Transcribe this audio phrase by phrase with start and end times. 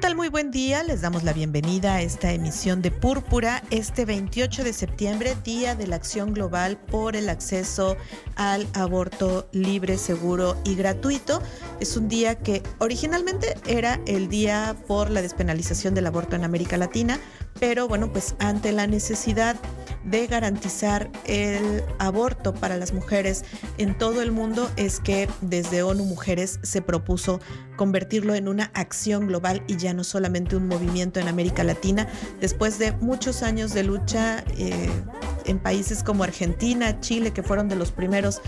[0.00, 0.16] Tal?
[0.16, 0.82] Muy buen día.
[0.82, 5.86] Les damos la bienvenida a esta emisión de Púrpura este 28 de septiembre, Día de
[5.86, 7.98] la Acción Global por el Acceso
[8.36, 11.42] al Aborto Libre, Seguro y Gratuito.
[11.80, 16.78] Es un día que originalmente era el día por la despenalización del aborto en América
[16.78, 17.20] Latina,
[17.58, 19.56] pero bueno, pues ante la necesidad
[20.10, 23.44] de garantizar el aborto para las mujeres
[23.78, 27.40] en todo el mundo es que desde ONU Mujeres se propuso
[27.76, 32.08] convertirlo en una acción global y ya no solamente un movimiento en América Latina.
[32.40, 34.90] Después de muchos años de lucha eh,
[35.44, 38.40] en países como Argentina, Chile, que fueron de los primeros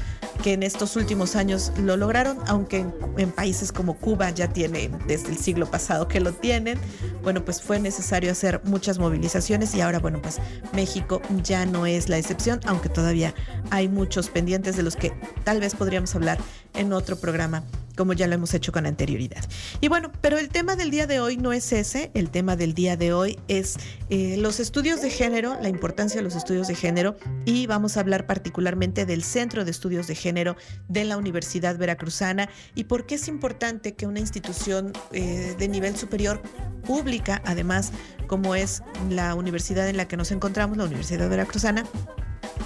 [0.43, 5.29] que en estos últimos años lo lograron, aunque en, países como Cuba ya tiene desde
[5.29, 6.79] el siglo pasado que lo tienen,
[7.23, 10.39] bueno, pues fue necesario hacer muchas movilizaciones y ahora, bueno, pues
[10.73, 13.35] México ya no es la excepción, aunque todavía
[13.71, 15.13] hay muchos pendientes de los que
[15.45, 16.39] tal vez podríamos hablar
[16.75, 17.63] en otro programa
[17.97, 19.45] como ya lo hemos hecho con anterioridad.
[19.81, 22.75] Y bueno, pero el tema del día de hoy no es ese, el tema del
[22.75, 23.77] día de hoy es
[24.11, 28.01] eh, los estudios de género, la importancia de los estudios de género y vamos a
[28.01, 30.57] hablar particularmente del Centro de Estudios de Género
[30.89, 35.97] de la Universidad Veracruzana y por qué es importante que una institución eh, de nivel
[35.97, 36.43] superior
[36.85, 37.93] pública, además
[38.27, 41.85] como es la universidad en la que nos encontramos, la Universidad Veracruzana,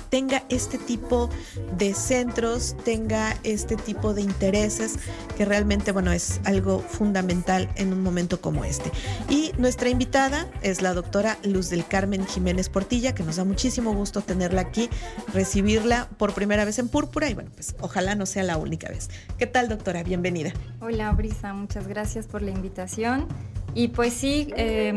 [0.08, 1.28] tenga este tipo
[1.76, 4.98] de centros, tenga este tipo de intereses,
[5.36, 8.90] que realmente, bueno, es algo fundamental en un momento como este.
[9.28, 13.94] Y nuestra invitada es la doctora Luz del Carmen Jiménez Portilla, que nos da muchísimo
[13.94, 14.88] gusto tenerla aquí,
[15.32, 19.08] recibirla por primera vez en Púrpura y bueno, pues ojalá no sea la única vez.
[19.38, 20.02] ¿Qué tal, doctora?
[20.02, 20.52] Bienvenida.
[20.80, 23.26] Hola, Brisa, muchas gracias por la invitación.
[23.74, 24.94] Y pues sí, eh,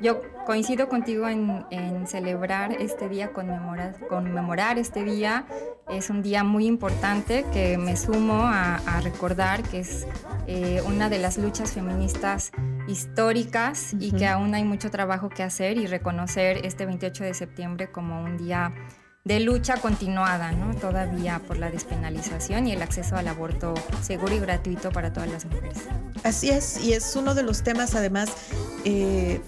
[0.00, 5.46] yo coincido contigo en, en, celebrar este día, conmemorar, conmemorar este día.
[5.88, 10.06] Es un día muy importante que me sumo a, a recordar que es
[10.46, 12.52] eh, una de las luchas feministas
[12.86, 14.02] históricas uh -huh.
[14.02, 18.22] y que aún hay mucho trabajo que hacer y reconocer este 28 de septiembre como
[18.22, 18.72] un día
[19.24, 20.74] de lucha continuada, ¿no?
[20.74, 25.46] Todavía por la despenalización y el acceso al aborto seguro y gratuito para todas las
[25.46, 25.78] mujeres.
[26.24, 28.28] Así es, y es uno de los temas además
[28.84, 29.40] eh,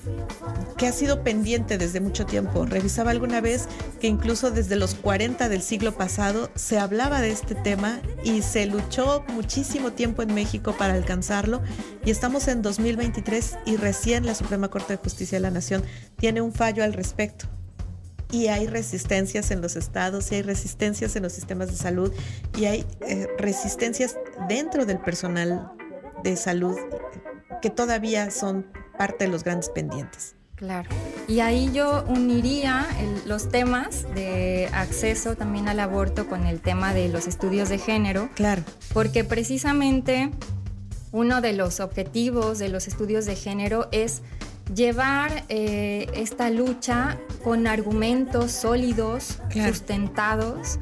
[0.79, 2.65] que ha sido pendiente desde mucho tiempo.
[2.65, 3.69] Revisaba alguna vez
[4.01, 8.65] que incluso desde los 40 del siglo pasado se hablaba de este tema y se
[8.65, 11.61] luchó muchísimo tiempo en México para alcanzarlo
[12.03, 15.85] y estamos en 2023 y recién la Suprema Corte de Justicia de la Nación
[16.17, 17.47] tiene un fallo al respecto
[18.31, 22.13] y hay resistencias en los estados, y hay resistencias en los sistemas de salud
[22.57, 24.17] y hay eh, resistencias
[24.49, 25.73] dentro del personal
[26.23, 26.77] de salud
[27.63, 28.67] que todavía son
[28.99, 30.35] parte de los grandes pendientes.
[30.57, 30.89] Claro.
[31.29, 36.95] Y ahí yo uniría el, los temas de acceso también al aborto con el tema
[36.95, 38.31] de los estudios de género.
[38.35, 38.63] Claro.
[38.95, 40.31] Porque precisamente
[41.13, 44.23] uno de los objetivos de los estudios de género es
[44.75, 49.72] llevar eh, esta lucha con argumentos sólidos, claro.
[49.72, 50.78] sustentados.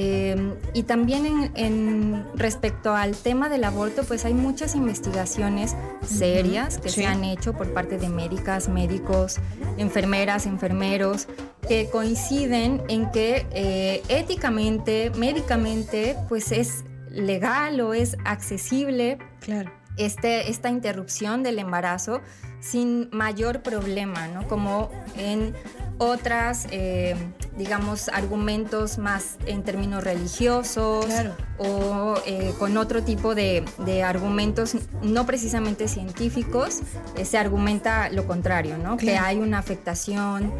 [0.00, 5.74] Eh, y también en, en, respecto al tema del aborto, pues hay muchas investigaciones
[6.06, 6.82] serias uh -huh.
[6.82, 7.00] que sí.
[7.00, 9.38] se han hecho por parte de médicas, médicos,
[9.76, 11.26] enfermeras, enfermeros,
[11.66, 19.18] que coinciden en que eh, éticamente, médicamente, pues es legal o es accesible.
[19.40, 19.72] Claro.
[19.96, 22.20] Este, esta interrupción del embarazo
[22.60, 24.46] sin mayor problema, ¿no?
[24.48, 25.54] Como en
[25.98, 27.16] otras, eh,
[27.56, 31.34] digamos, argumentos más en términos religiosos claro.
[31.58, 36.80] o eh, con otro tipo de, de, argumentos no precisamente científicos,
[37.16, 38.96] eh, se argumenta lo contrario, ¿no?
[38.96, 38.98] Claro.
[38.98, 40.52] Que hay una afectación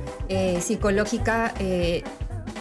[0.61, 1.55] psicológica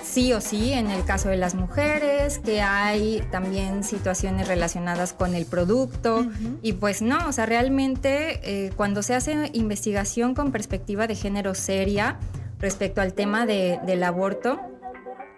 [0.03, 5.35] sí o sí en el caso de las mujeres, que hay también situaciones relacionadas con
[5.35, 6.59] el producto uh -huh.
[6.61, 11.53] y pues no, o sea, realmente eh, cuando se hace investigación con perspectiva de género
[11.55, 12.17] seria
[12.59, 14.59] respecto al tema de, del aborto,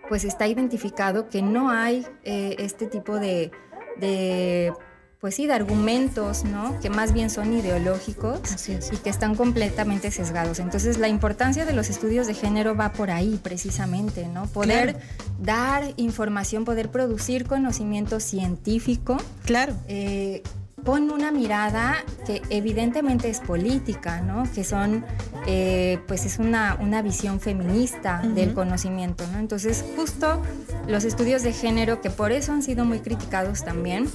[0.07, 3.51] pues está identificado que no hay eh, este tipo de,
[3.99, 4.73] de
[5.19, 6.79] pues sí, de argumentos, ¿no?
[6.79, 8.39] Que más bien son ideológicos
[8.69, 10.59] y que están completamente sesgados.
[10.59, 14.45] Entonces, la importancia de los estudios de género va por ahí, precisamente, ¿no?
[14.47, 15.05] Poder claro.
[15.39, 19.17] dar información, poder producir conocimiento científico.
[19.43, 19.73] Claro.
[19.89, 20.41] Eh,
[20.85, 24.43] con una mirada que evidentemente es política, ¿no?
[24.55, 25.05] Que son
[25.45, 29.39] eh, pues es una, una visión feminista del conocimiento, ¿no?
[29.39, 30.41] Entonces, justo
[30.87, 34.09] los estudios de género, que por eso han sido muy criticados también,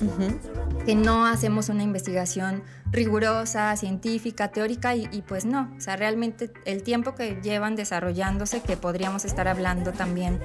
[0.85, 6.83] que no hacemos una investigación rigurosa, científica, teórica y, pues no, o sea, realmente el
[6.83, 10.39] tiempo que llevan desarrollándose, que podríamos estar hablando también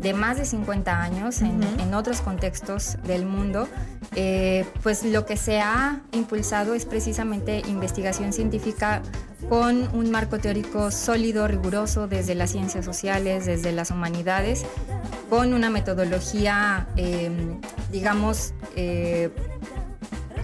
[0.00, 3.68] de más de 50 años en, otros contextos del mundo,
[4.16, 9.00] eh, pues lo que se ha impulsado es precisamente investigación científica
[9.48, 14.64] con un marco teórico sólido, riguroso desde las ciencias sociales, desde las humanidades,
[15.30, 17.30] con una metodología, eh,
[17.90, 19.30] digamos, eh,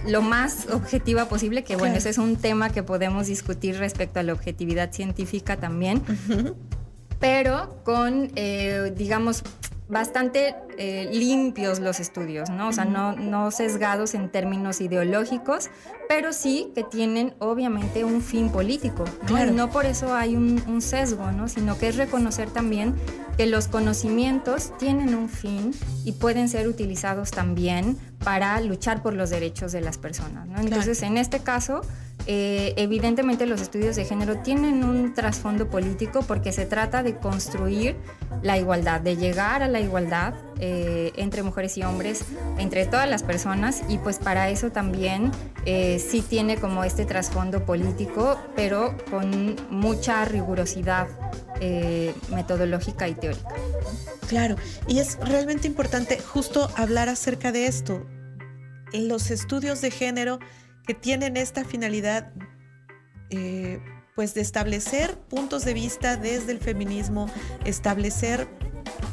[0.07, 4.23] lo más objetiva posible, que bueno, ese es un tema que podemos discutir respecto a
[4.23, 6.01] la objetividad científica también,
[7.19, 9.43] pero con, eh, digamos,
[9.91, 12.69] bastante eh, limpios los estudios, ¿no?
[12.69, 15.69] O sea, no, no sesgados en términos ideológicos,
[16.07, 19.45] pero sí que tienen obviamente un fin político, ¿no?
[19.45, 21.49] Y no por eso hay un, un, sesgo, ¿no?
[21.49, 22.95] Sino que es reconocer también
[23.35, 25.73] que los conocimientos tienen un fin
[26.05, 30.57] y pueden ser utilizados también para luchar por los derechos de las personas, ¿no?
[30.61, 31.81] Entonces, en este caso,
[32.27, 37.95] eh, evidentemente los estudios de género tienen un trasfondo político porque se trata de construir
[38.43, 42.23] la igualdad, de llegar a la igualdad eh, entre mujeres y hombres,
[42.57, 45.31] entre todas las personas y pues para eso también
[45.65, 51.07] eh, sí tiene como este trasfondo político, pero con mucha rigurosidad
[52.33, 53.49] metodológica y teórica.
[54.27, 54.55] Claro,
[54.87, 58.03] y es realmente importante justo hablar acerca de esto.
[58.93, 60.39] Los estudios de género
[60.85, 62.31] que tienen esta finalidad
[63.29, 63.79] eh,
[64.15, 67.29] pues de establecer puntos de vista desde el feminismo,
[67.65, 68.47] establecer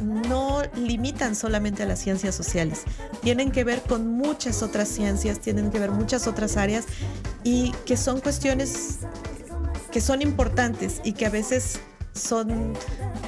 [0.01, 2.85] no limitan solamente a las ciencias sociales,
[3.23, 6.87] tienen que ver con muchas otras ciencias, tienen que ver muchas otras áreas
[7.45, 8.99] y que son cuestiones
[9.91, 11.81] que son importantes y que a veces
[12.19, 12.75] son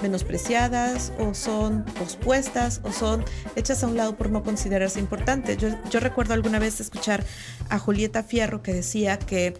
[0.02, 3.24] menospreciadas o son pospuestas o son
[3.56, 5.56] hechas a un lado por no considerarse importantes.
[5.58, 7.24] Yo, yo recuerdo alguna vez escuchar
[7.68, 9.56] a Julieta Fierro que decía que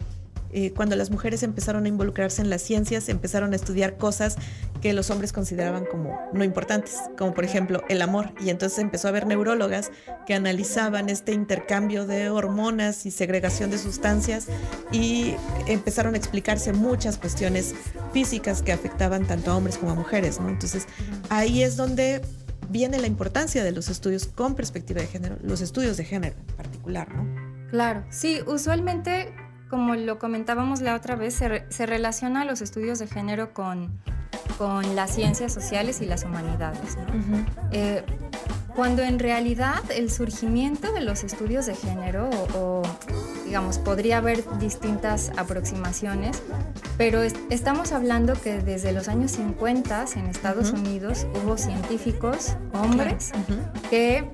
[0.52, 4.36] eh, cuando las mujeres empezaron a involucrarse en las ciencias, empezaron a estudiar cosas
[4.80, 8.32] que los hombres consideraban como no importantes, como por ejemplo el amor.
[8.40, 9.90] Y entonces empezó a haber neurólogas
[10.26, 14.46] que analizaban este intercambio de hormonas y segregación de sustancias
[14.90, 15.34] y
[15.66, 17.74] empezaron a explicarse muchas cuestiones
[18.12, 20.40] físicas que afectaban tanto a hombres como a mujeres.
[20.40, 20.48] ¿no?
[20.48, 20.86] Entonces
[21.28, 22.22] ahí es donde
[22.70, 26.56] viene la importancia de los estudios con perspectiva de género, los estudios de género en
[26.56, 27.50] particular, ¿no?
[27.70, 29.32] Claro, sí, usualmente
[29.70, 34.00] como lo comentábamos la otra vez, se, relaciona los estudios de género con,
[34.58, 36.98] con, las ciencias sociales y las humanidades.
[37.70, 38.02] Eh,
[38.74, 42.82] cuando en realidad el surgimiento de los estudios de género, o,
[43.44, 46.42] digamos, podría haber distintas aproximaciones,
[46.98, 53.32] pero estamos hablando que desde los años 50 en Estados Unidos hubo científicos, hombres,
[53.88, 54.30] que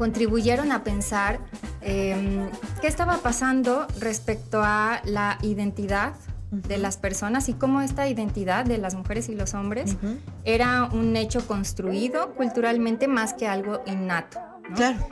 [0.00, 1.38] contribuyeron a pensar
[1.82, 2.48] Em,
[2.80, 6.14] ¿Qué estaba pasando respecto a la identidad
[6.50, 9.96] de las personas y cómo esta identidad de las mujeres y los hombres
[10.44, 14.40] era un hecho construido culturalmente más que algo innato?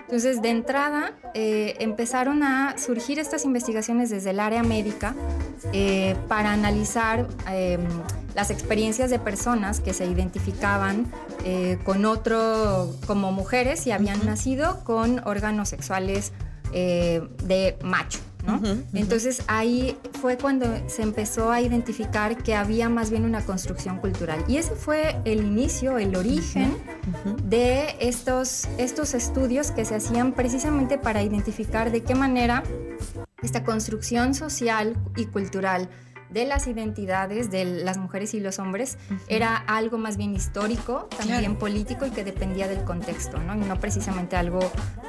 [0.01, 5.15] Entonces, de entrada, eh, empezaron a surgir estas investigaciones desde el área médica
[5.73, 7.81] eh, para analizar em,
[8.39, 11.11] las experiencias de personas que se identificaban
[11.45, 16.31] eh, con otro, como mujeres y habían nacido con órganos sexuales
[16.73, 18.21] eh, de macho.
[18.47, 18.63] ¿no?
[18.95, 24.45] Entonces ahí fue cuando se empezó a identificar que había más bien una construcción cultural.
[24.47, 26.77] Y ese fue el inicio, el origen
[27.43, 32.63] de estos, estos estudios que se hacían precisamente para identificar de qué manera
[33.43, 35.89] esta construcción social y cultural
[36.31, 41.57] de las identidades de las mujeres y los hombres era algo más bien histórico, también
[41.57, 43.55] político y que dependía del contexto, ¿no?
[43.55, 44.61] Y no precisamente algo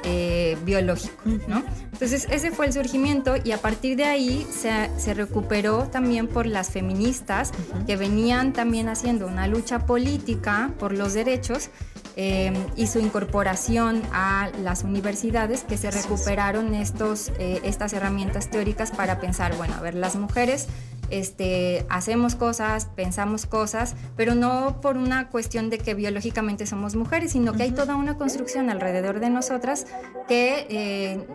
[0.04, 1.62] eh, biológico, ¿no?
[1.92, 6.46] Entonces ese fue el surgimiento y a partir de ahí se, se recuperó también por
[6.46, 7.52] las feministas
[7.86, 11.70] que venían también haciendo una lucha política por los derechos
[12.16, 18.90] eh, y su incorporación a las universidades que se recuperaron estos, eh, estas herramientas teóricas
[18.90, 20.66] para pensar, bueno, a ver, las mujeres
[21.10, 27.32] este, hacemos cosas, pensamos cosas, pero no por una cuestión de que biológicamente somos mujeres,
[27.32, 29.86] sino que hay toda una construcción alrededor de nosotras
[30.28, 31.26] que eh,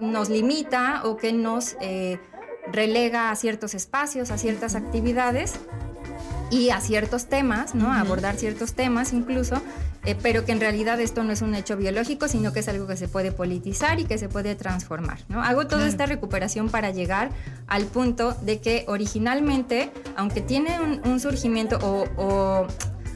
[0.00, 2.18] nos limita o que nos eh,
[2.70, 5.54] relega a ciertos espacios, a ciertas actividades
[6.50, 7.92] y a ciertos temas, ¿no?
[7.92, 9.60] A abordar ciertos temas incluso
[10.04, 12.86] eh, pero que en realidad esto no es un hecho biológico, sino que es algo
[12.86, 15.18] que se puede politizar y que se puede transformar.
[15.28, 15.42] ¿no?
[15.42, 17.30] Hago toda esta recuperación para llegar
[17.66, 21.78] al punto de que originalmente, aunque tiene un, surgimiento
[22.16, 22.66] o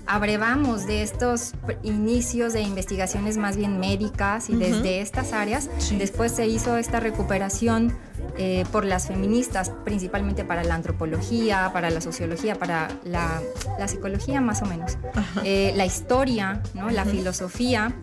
[0.09, 5.69] abrevamos de estos inicios de investigaciones más bien médicas y desde estas áreas.
[5.99, 7.95] Después se hizo esta recuperación
[8.39, 13.43] eh, por las feministas, principalmente para la antropología, para la sociología, para la,
[13.87, 14.97] psicología más o menos,
[15.45, 16.89] eh, la historia, ¿no?
[16.89, 17.95] la filosofía.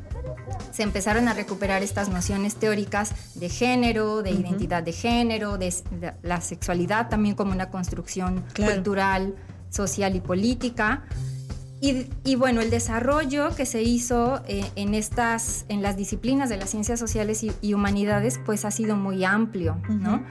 [0.72, 5.74] Se empezaron a recuperar estas nociones teóricas de género, de identidad de género, de,
[6.22, 9.36] la sexualidad también como una construcción cultural,
[9.70, 11.04] social y política.
[12.24, 16.70] Y, bueno, el desarrollo que se hizo eh, en, estas, en las disciplinas de las
[16.70, 20.24] ciencias sociales y, humanidades, pues ha sido muy amplio, ¿no?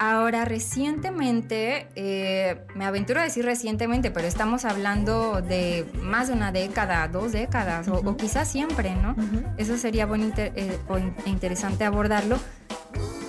[0.00, 6.50] Ahora, recientemente, eh, me aventuro a decir recientemente, pero estamos hablando de más de una
[6.50, 9.14] década, dos décadas, o, quizás siempre, ¿no?
[9.56, 10.78] Eso sería bueno eh,
[11.24, 12.38] e interesante abordarlo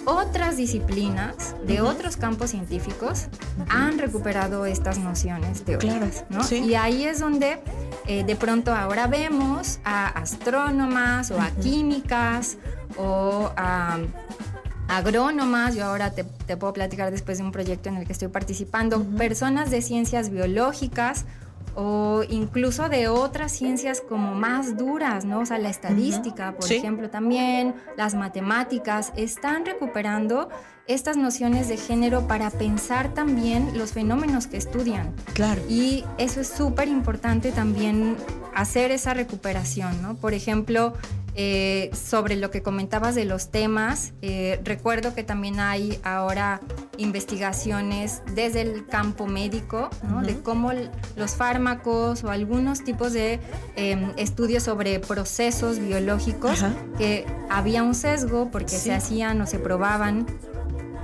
[0.06, 3.28] otras disciplinas de otros campos científicos
[3.70, 6.26] han recuperado estas nociones teóricas.
[6.30, 6.42] ¿no?
[6.56, 7.60] Y ahí es donde
[8.08, 12.58] eh, de pronto ahora vemos a astrónomas o a químicas
[12.98, 13.98] o a
[14.88, 16.24] agrónomas, yo ahora te,
[16.58, 21.26] puedo platicar después de un proyecto en el que estoy participando, personas de ciencias biológicas
[21.76, 25.40] o incluso de otras ciencias como más duras, ¿no?
[25.40, 30.50] O sea, la estadística, por ejemplo, también, las matemáticas, están recuperando
[30.88, 35.14] estas nociones de género para pensar también los fenómenos que estudian.
[35.34, 35.62] Claro.
[35.68, 38.16] Y eso es súper importante también
[38.54, 40.16] hacer esa recuperación, ¿no?
[40.16, 40.94] Por ejemplo,
[41.36, 46.62] eh, sobre lo que comentabas de los temas, eh, recuerdo que también hay ahora
[46.98, 49.90] investigaciones desde el campo médico,
[50.26, 50.72] de cómo
[51.18, 53.40] los fármacos o algunos tipos de
[53.76, 56.64] em, estudios sobre procesos biológicos
[56.98, 60.26] que había un sesgo porque se hacían o se probaban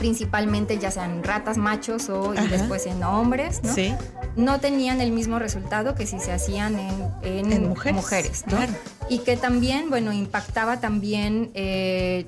[0.01, 3.71] principalmente ya sean ratas machos o y después en hombres, ¿no?
[4.35, 6.75] no tenían el mismo resultado que si se hacían
[7.21, 8.43] en, mujeres,
[9.09, 11.51] Y que también, bueno, impactaba también...
[11.53, 12.25] Eh,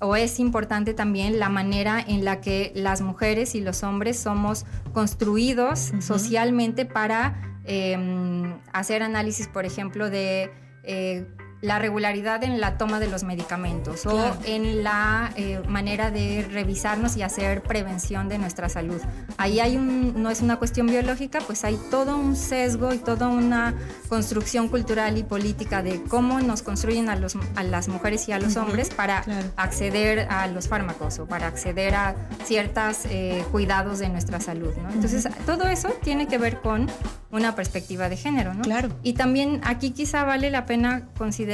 [0.00, 4.66] o es importante también la manera en la que las mujeres y los hombres somos
[4.92, 10.50] construidos socialmente para em, hacer análisis, por ejemplo, de
[10.82, 11.26] eh,
[11.64, 17.16] la regularidad en la toma de los medicamentos o en la eh, manera de revisarnos
[17.16, 19.00] y hacer prevención de nuestra salud.
[19.38, 23.28] Ahí hay un, no es una cuestión biológica, pues hay todo un sesgo y toda
[23.28, 23.74] una
[24.10, 28.38] construcción cultural y política de cómo nos construyen a, los, a las mujeres y a
[28.38, 29.24] los hombres para
[29.56, 34.72] acceder a los fármacos o para acceder a ciertos eh, cuidados de nuestra salud.
[34.92, 36.90] Entonces, todo eso tiene que ver con
[37.30, 38.62] una perspectiva de género, ¿no?
[38.62, 38.90] Claro.
[39.02, 41.53] Y también aquí quizá vale la pena considerar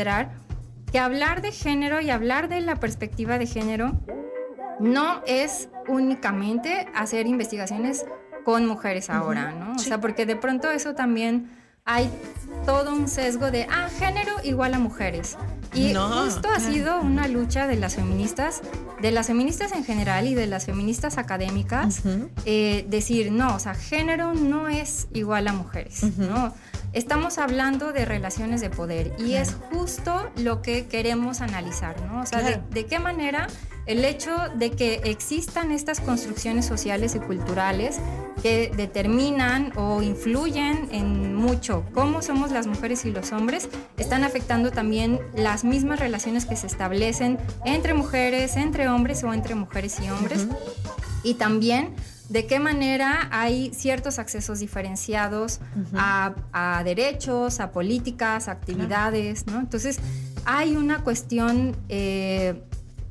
[0.91, 3.93] que hablar de género y hablar de la perspectiva de género
[4.81, 8.05] no es únicamente hacer investigaciones
[8.45, 9.73] con mujeres ahora, ¿no?
[9.73, 11.51] O sea, porque de pronto eso también
[11.85, 12.11] hay
[12.67, 15.37] todo un sesgo de, ah, género igual a mujeres.
[15.75, 18.61] Y justo ha sido una lucha de las feministas,
[19.01, 22.03] de las feministas en general y de las feministas académicas,
[22.45, 26.53] eh, decir, no, o sea, género no es igual a mujeres, ¿no?
[26.93, 32.23] Estamos hablando de relaciones de poder y es justo lo que queremos analizar, ¿no?
[32.23, 33.47] O sea, de, qué manera
[33.87, 38.01] el hecho de que existan estas construcciones sociales y culturales
[38.43, 44.73] que determinan o influyen en mucho cómo somos las mujeres y los hombres, están afectando
[44.73, 50.11] también las mismas relaciones que se establecen entre mujeres, entre hombres o entre mujeres y
[50.11, 50.49] hombres.
[51.23, 51.95] Y también
[52.31, 55.61] de qué manera hay ciertos accesos diferenciados
[55.95, 59.59] a, derechos, a políticas, a actividades, ¿no?
[59.59, 59.99] Entonces,
[60.45, 62.63] hay una cuestión eh,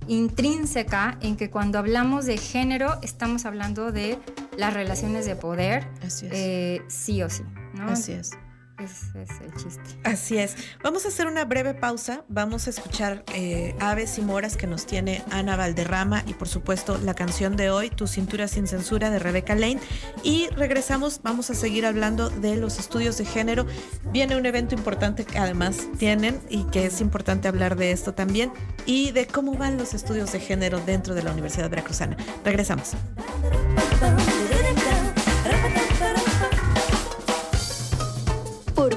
[0.08, 4.18] intrínseca en que cuando hablamos de género estamos hablando de
[4.58, 5.86] las relaciones de poder,
[6.24, 7.92] eh, sí o sí, ¿no?
[7.92, 8.32] Así es.
[8.80, 9.82] Ese es el chiste.
[10.04, 10.56] Así es.
[10.84, 12.24] Vamos a hacer una breve pausa.
[12.30, 16.98] Vamos a escuchar eh, Aves y Moras que nos tiene Ana Valderrama y por supuesto
[16.98, 19.80] la canción de hoy, Tu cintura sin censura de Rebeca Lane.
[20.24, 23.66] Y regresamos, vamos a seguir hablando de los estudios de género.
[24.12, 28.52] Viene un evento importante que además tienen y que es importante hablar de esto también
[28.86, 32.16] y de cómo van los estudios de género dentro de la Universidad Veracruzana.
[32.46, 32.94] Regresamos.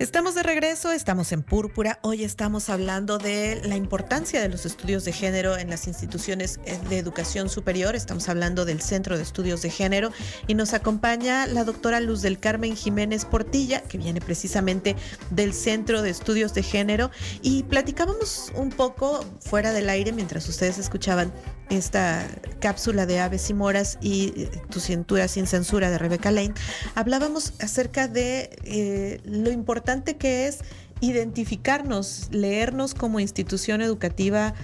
[0.00, 1.98] Estamos de regreso, estamos en Púrpura.
[2.00, 6.78] Hoy estamos hablando de la importancia de los estudios de género en las instituciones eh,
[6.88, 7.94] de educación superior.
[7.94, 10.10] Estamos hablando del Centro de Estudios de Género
[10.46, 14.96] y nos acompaña la doctora Luz del Carmen Jiménez Portilla, que viene precisamente
[15.28, 17.10] del Centro de Estudios de Género.
[17.42, 21.30] Y platicábamos un poco fuera del aire mientras ustedes escuchaban
[21.70, 22.26] esta
[22.60, 26.54] cápsula de Aves y Moras y eh, Tu cintura sin censura de Rebeca Lane,
[26.94, 30.58] hablábamos acerca de eh, lo importante que es
[31.00, 34.54] identificarnos, leernos como institución educativa,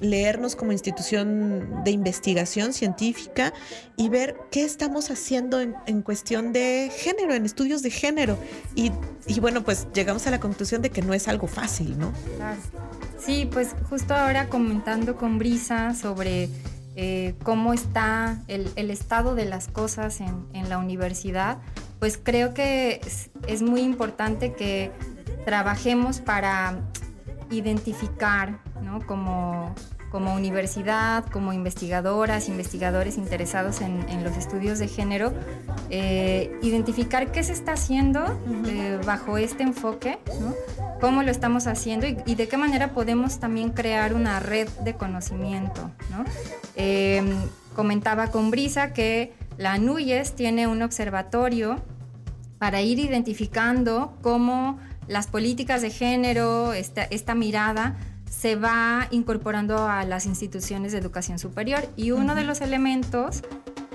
[0.00, 3.52] leernos como institución de investigación científica
[3.96, 8.38] y ver qué estamos haciendo en, cuestión de género, en estudios de género.
[8.74, 8.90] Y,
[9.40, 12.12] bueno, pues llegamos a la conclusión de que no es algo fácil, ¿no?
[13.18, 16.48] Sí, pues justo ahora comentando con Brisa sobre
[16.96, 21.58] eh, cómo está el, estado de las cosas en, la universidad,
[21.98, 23.00] pues creo que
[23.46, 24.92] es, muy importante que
[25.44, 26.78] trabajemos para
[27.50, 29.04] identificar, ¿no?
[29.06, 29.74] Como
[30.14, 35.32] como universidad, como investigadoras, investigadores interesados en, los estudios de género,
[35.90, 38.24] eh, identificar qué se está haciendo
[38.68, 40.20] eh, bajo este enfoque,
[41.00, 45.90] cómo lo estamos haciendo y, de qué manera podemos también crear una red de conocimiento.
[46.76, 47.34] Em,
[47.74, 51.82] comentaba con Brisa que la NUYES tiene un observatorio
[52.58, 57.96] para ir identificando cómo las políticas de género, esta, esta mirada,
[58.36, 63.42] se va incorporando a las instituciones de educación superior y uno de los elementos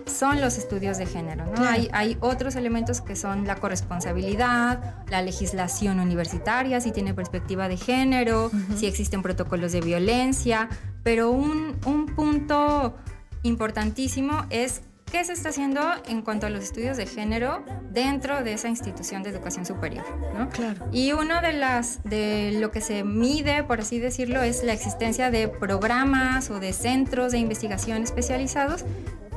[0.06, 1.46] son los estudios de género.
[1.46, 1.64] ¿no?
[1.64, 8.50] Hay, otros elementos que son la corresponsabilidad, la legislación universitaria, si tiene perspectiva de género,
[8.76, 10.70] si existen protocolos de violencia,
[11.04, 12.96] pero un, un punto
[13.44, 18.54] importantísimo es qué se está haciendo en cuanto a los estudios de género dentro de
[18.54, 20.50] esa institución de educación superior, ¿no?
[20.50, 20.88] Claro.
[20.92, 25.32] Y uno de las de lo que se mide, por así decirlo, es la existencia
[25.32, 28.86] de programas o de centros de investigación especializados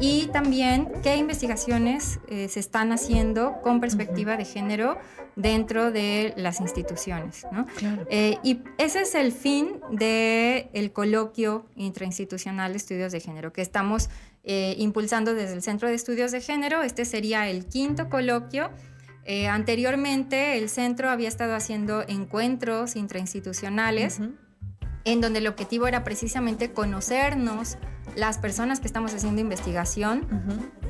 [0.01, 4.99] y también qué investigaciones eh, se están haciendo con perspectiva de género
[5.37, 7.47] dentro de las instituciones.
[7.53, 7.67] ¿no?
[7.77, 8.07] Claro.
[8.11, 13.63] Eh, y ese es el fin del el coloquio intrainstitucional de estudios de género que
[13.63, 14.11] estamos
[14.45, 16.83] eh, impulsando desde el Centro de Estudios de Género.
[16.83, 18.71] Este sería el quinto coloquio.
[19.51, 24.21] anteriormente el centro había estado haciendo encuentros intrainstitucionales
[25.05, 27.79] en donde el objetivo era precisamente conocernos
[28.17, 30.27] las personas que estamos haciendo investigación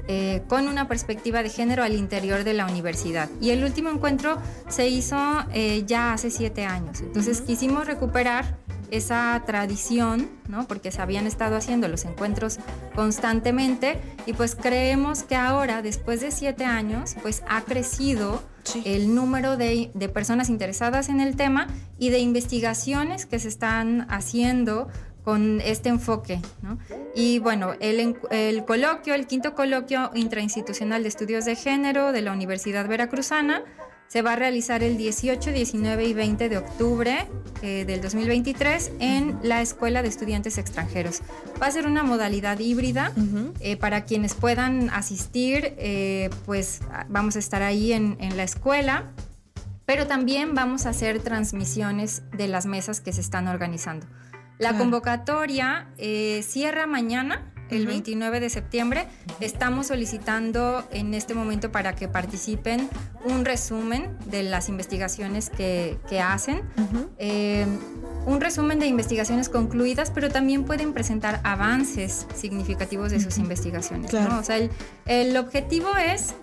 [0.09, 3.29] eh, con una perspectiva de género al interior de la universidad.
[3.41, 4.38] Y el último encuentro
[4.69, 5.17] se hizo
[5.53, 7.01] eh, ya hace siete años.
[7.01, 8.59] Entonces quisimos recuperar
[8.93, 10.69] esa tradición, ¿no?
[10.69, 12.59] porque se habían estado haciendo los encuentros
[12.95, 18.43] constantemente y pues creemos que ahora, después de siete años, pues ha crecido
[18.85, 21.67] el número de, de, personas interesadas en el tema
[21.99, 24.89] y de investigaciones que se están haciendo
[25.25, 26.41] con este enfoque.
[26.63, 26.79] ¿no?
[27.15, 32.33] Y bueno, el, el, coloquio, el quinto coloquio intrainstitucional de estudios de género de la
[32.33, 33.63] Universidad Veracruzana,
[34.12, 37.27] se va a realizar el 18, 19 y 20 de octubre
[37.62, 41.22] eh, del 2023 en la Escuela de Estudiantes Extranjeros.
[41.61, 43.14] Va a ser una modalidad híbrida
[43.61, 49.12] eh, para quienes puedan asistir, eh, pues vamos a estar ahí en, en la escuela
[49.85, 54.07] pero también vamos a hacer transmisiones de las mesas que se están organizando.
[54.59, 59.07] La convocatoria eh, cierra mañana, el 29 de septiembre.
[59.41, 62.89] Estamos solicitando en este momento para que participen
[63.25, 66.63] un resumen de las investigaciones que, hacen.
[67.19, 67.67] Eh,
[68.27, 74.13] un resumen de investigaciones concluidas, pero también pueden presentar avances significativos de sus investigaciones.
[74.15, 74.59] O sea,
[75.07, 76.35] el objetivo es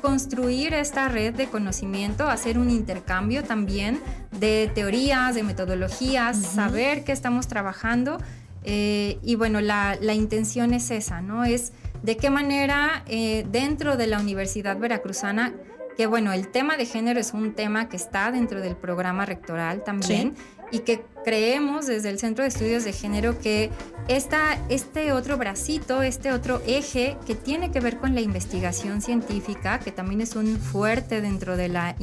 [0.00, 4.00] construir esta red de conocimiento, hacer un intercambio también
[4.38, 8.18] de teorías, de metodologías, saber qué estamos trabajando.
[8.66, 11.44] Eh, y bueno, la, intención es esa, ¿no?
[11.44, 15.54] Es de qué manera eh, dentro de la Universidad Veracruzana,
[15.96, 19.82] que bueno, el tema de género es un tema que está dentro del programa rectoral
[19.82, 20.34] también
[20.70, 23.70] y que creemos desde el Centro de Estudios de Género que
[24.08, 29.80] esta, este otro bracito, este otro eje que tiene que ver con la investigación científica,
[29.80, 31.96] que también es un fuerte dentro de la,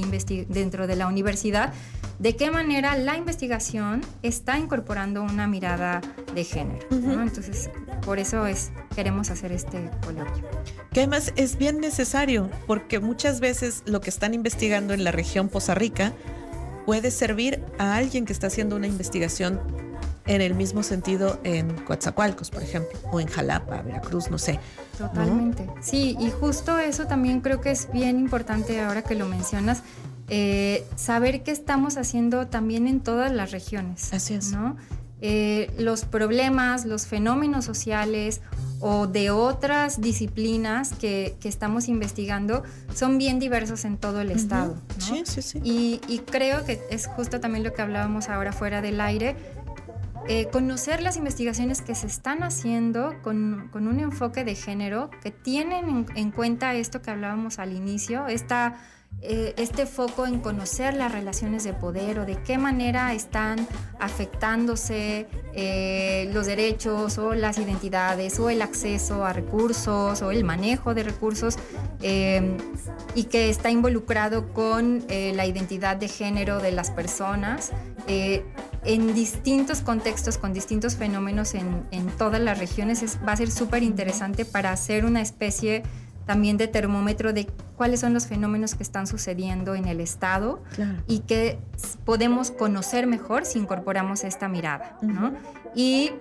[0.50, 1.74] dentro de la universidad,
[2.20, 6.02] de qué manera la investigación está incorporando una mirada
[6.36, 6.86] de género.
[6.92, 7.70] Entonces,
[8.06, 10.44] por eso es, queremos hacer este coloquio.
[10.92, 15.48] Que además es bien necesario, porque muchas veces lo que están investigando en la región
[15.50, 16.14] Poza Rica
[16.86, 19.60] puede servir a alguien que está haciendo una investigación
[20.26, 24.60] en el mismo sentido en Coatzacoalcos, por ejemplo, o en Jalapa, Veracruz, no sé.
[24.98, 25.68] Totalmente.
[25.82, 29.84] Sí, y justo eso también creo que es bien importante ahora que lo mencionas.
[30.30, 34.14] eh, saber qué estamos haciendo también en todas las regiones.
[34.14, 34.52] Así es.
[34.52, 34.78] ¿no?
[35.22, 38.42] Eh, los problemas, los fenómenos sociales
[38.84, 44.76] o de otras disciplinas que, estamos investigando son bien diversos en todo el estado.
[44.98, 45.62] Sí, sí, sí.
[45.64, 49.36] Y, y, creo que es justo también lo que hablábamos ahora fuera del aire,
[50.30, 56.06] eh, conocer las investigaciones que se están haciendo con, un enfoque de género que tienen
[56.16, 58.80] en, cuenta esto que hablábamos al inicio, esta,
[59.22, 63.68] eh, este foco en conocer las relaciones de poder o de qué manera están
[64.00, 70.94] afectándose eh, los derechos o las identidades o el acceso a recursos o el manejo
[70.94, 71.58] de recursos
[73.16, 77.72] y que está involucrado con la identidad de género de las personas
[78.86, 81.86] en distintos contextos, con distintos fenómenos en,
[82.18, 85.84] todas las regiones, va a ser súper interesante para hacer una especie
[86.26, 90.62] también de termómetro de cuáles son los fenómenos que están sucediendo en el Estado
[91.08, 91.60] y que
[92.06, 94.98] podemos conocer mejor si incorporamos esta mirada.
[95.76, 96.12] Y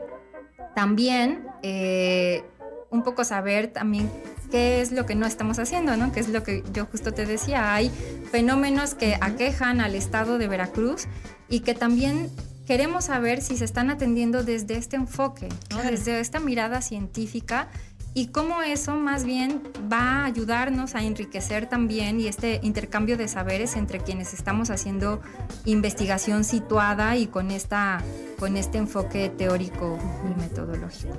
[0.75, 2.45] también eh,
[2.91, 4.11] un poco saber también
[4.51, 6.13] qué es lo que no estamos haciendo, ¿no?
[6.13, 7.91] Que es lo que yo justo te decía, hay
[8.31, 11.07] fenómenos que aquejan al estado de Veracruz
[11.49, 12.31] y que también
[12.67, 15.49] queremos saber si se están atendiendo desde este enfoque,
[15.91, 17.69] desde esta mirada científica
[18.15, 23.27] y cómo eso más bien va a ayudarnos a enriquecer también y este intercambio de
[23.27, 25.23] saberes entre quienes estamos haciendo
[25.65, 28.03] investigación situada y con, esta,
[28.39, 29.99] con este enfoque teórico
[30.31, 31.17] y metodológico.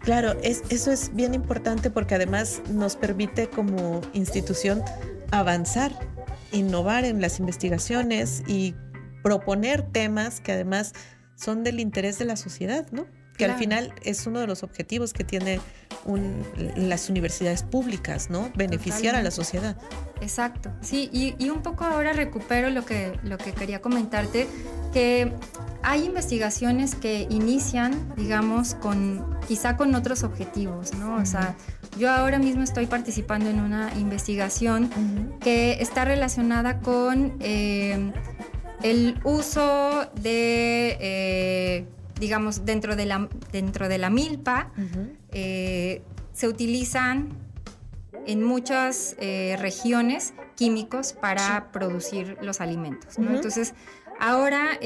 [0.00, 4.82] Claro, es, eso es bien importante porque además nos permite como institución
[5.30, 5.92] avanzar,
[6.52, 8.74] innovar en las investigaciones y
[9.22, 10.94] proponer temas que además
[11.34, 13.06] son del interés de la sociedad, ¿no?
[13.46, 15.60] Que al final es uno de los objetivos que tiene
[16.76, 18.50] las universidades públicas, ¿no?
[18.54, 19.76] Beneficiar a la sociedad.
[20.20, 24.46] Exacto, sí, y, un poco ahora recupero lo que, lo que quería comentarte,
[24.92, 25.32] que
[25.82, 31.16] hay investigaciones que inician, digamos, con quizá con otros objetivos, ¿no?
[31.16, 31.56] O sea,
[31.98, 34.90] yo ahora mismo estoy participando en una investigación
[35.40, 37.36] que está relacionada con...
[37.40, 38.12] Eh,
[38.82, 41.84] el uso de, eh,
[42.20, 44.70] digamos, dentro de la, dentro de la milpa,
[45.32, 46.02] eh,
[46.32, 47.30] se utilizan
[48.26, 53.18] en muchas eh, regiones químicos para producir los alimentos.
[53.18, 53.74] Entonces,
[54.20, 54.78] ahora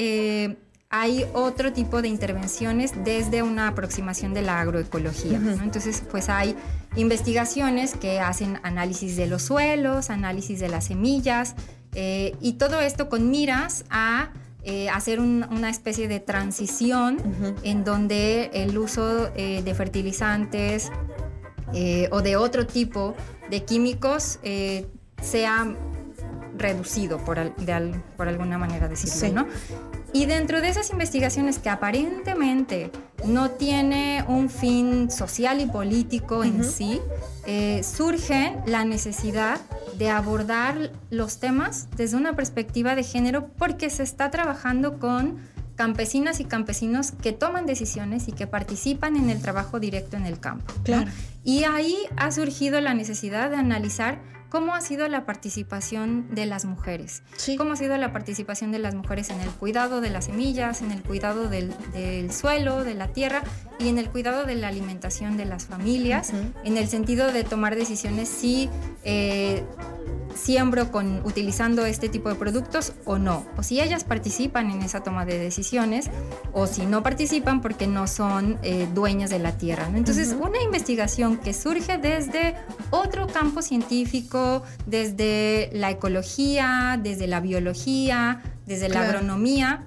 [0.89, 5.37] hay otro tipo de intervenciones desde una aproximación de la agroecología.
[5.61, 6.55] Entonces, pues hay
[6.95, 11.55] investigaciones que hacen análisis de los suelos, análisis de las semillas,
[11.95, 14.31] eh, y todo esto con miras a
[14.65, 17.17] eh, hacer una especie de transición
[17.63, 20.91] en donde el uso eh, de fertilizantes
[22.11, 23.15] o de otro tipo
[23.49, 24.39] de químicos
[25.21, 25.75] sea
[26.57, 27.37] reducido, por,
[28.17, 29.47] por alguna manera decirlo, ¿no?
[30.15, 32.89] Y dentro de esas investigaciones que aparentemente
[33.25, 37.01] no tiene un fin social y político en sí,
[37.45, 39.59] eh, surge la necesidad
[39.97, 45.37] de abordar los temas desde una perspectiva de género porque se está trabajando con
[45.75, 50.39] campesinas y campesinos que toman decisiones y que participan en el trabajo directo en el
[50.39, 50.73] campo.
[51.43, 54.21] Y ahí ha surgido la necesidad de analizar
[54.55, 57.23] ¿Cómo ha sido la participación de las mujeres?
[57.57, 60.93] ¿Cómo ha sido la participación de las mujeres en el cuidado de las semillas, en
[60.93, 61.73] el cuidado del,
[62.31, 63.43] suelo, de la tierra
[63.79, 66.31] y en el cuidado de la alimentación de las familias?
[66.63, 68.69] En el sentido de tomar decisiones si
[69.03, 69.65] eh,
[70.35, 73.45] siembro con, utilizando este tipo de productos o no.
[73.57, 76.09] O si ellas participan en esa toma de decisiones
[76.53, 79.89] o si no participan porque no son eh, dueñas de la tierra.
[79.93, 82.55] Entonces, una investigación que surge desde
[82.89, 89.85] otro campo científico, desde la ecología, desde la biología, desde la agronomía,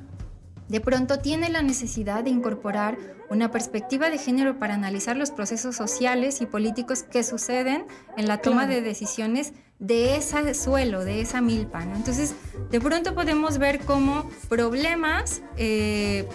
[0.68, 2.98] de pronto tiene la necesidad de incorporar
[3.30, 7.84] una perspectiva de género para analizar los procesos sociales y políticos que suceden
[8.16, 11.82] en la toma de decisiones de ese suelo, de esa milpa.
[11.82, 12.34] Entonces,
[12.70, 16.26] de pronto podemos ver cómo problemas eh,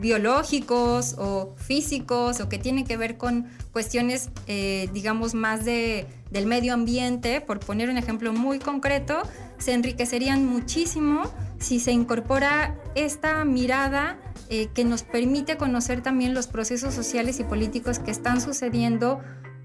[0.00, 6.46] biológicos o físicos o que tienen que ver con cuestiones, eh, digamos, más de, del
[6.46, 9.22] medio ambiente, por poner un ejemplo muy concreto,
[9.58, 11.22] se enriquecerían muchísimo
[11.58, 14.18] si se incorpora esta mirada
[14.50, 19.20] eh, que nos permite conocer también los procesos sociales y políticos que están sucediendo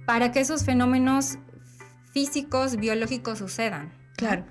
[0.06, 1.38] para que esos fenómenos
[2.12, 3.94] físicos, biológicos sucedan.
[4.18, 4.46] Claro.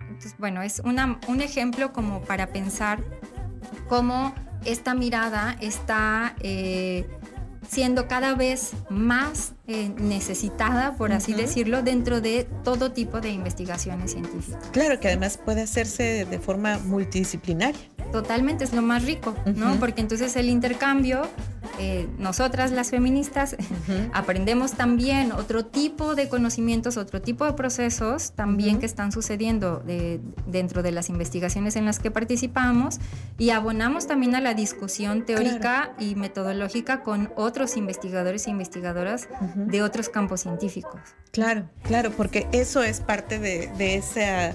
[0.00, 3.02] Entonces, bueno, es un ejemplo como para pensar
[3.88, 7.06] cómo esta mirada está eh,
[7.68, 14.12] siendo cada vez más eh, necesitada, por así decirlo, dentro de todo tipo de investigaciones
[14.12, 14.60] científicas.
[14.72, 17.80] Claro, que además puede hacerse de forma multidisciplinaria.
[18.10, 19.76] Totalmente, es lo más rico, ¿no?
[19.76, 21.22] Porque entonces el intercambio,
[21.82, 23.56] eh, nosotras las feministas
[24.12, 29.82] aprendemos también otro tipo de conocimientos, otro tipo de procesos también que están sucediendo
[30.46, 33.00] dentro de las investigaciones en las que participamos
[33.38, 39.82] y abonamos también a la discusión teórica y metodológica con otros investigadores e investigadoras de
[39.82, 41.00] otros campos científicos.
[41.32, 44.54] Claro, claro, porque eso es parte de, esa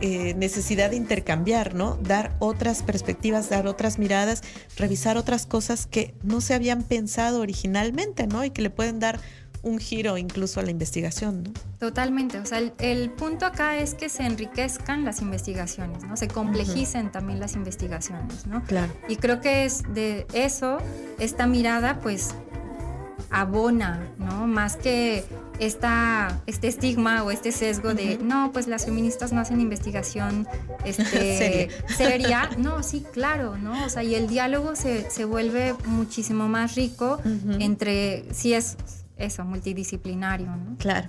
[0.00, 1.96] eh, necesidad de intercambiar, ¿no?
[2.02, 4.42] Dar otras perspectivas, dar otras miradas,
[4.76, 8.44] revisar otras cosas que no se habían pensado originalmente, ¿no?
[8.44, 9.20] Y que le pueden dar
[9.64, 11.52] un giro incluso a la investigación, ¿no?
[11.78, 16.16] Totalmente, o sea, el, punto acá es que se enriquezcan las investigaciones, ¿no?
[16.16, 18.62] Se complejicen también las investigaciones, ¿no?
[18.64, 18.92] Claro.
[19.08, 20.78] Y creo que es de eso,
[21.18, 22.34] esta mirada, pues,
[23.30, 24.46] abona, ¿no?
[24.46, 25.24] Más que
[25.58, 30.46] esta, este estigma o este sesgo de, no, pues las feministas no hacen investigación
[30.84, 32.50] este, seria.
[32.58, 33.84] No, sí, claro, ¿no?
[33.84, 37.20] O sea, y el diálogo se, se vuelve muchísimo más rico
[37.58, 38.76] entre, si es
[39.16, 40.76] eso, multidisciplinario, ¿no?
[40.78, 41.08] Claro.